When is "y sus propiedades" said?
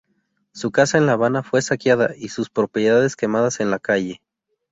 2.17-3.15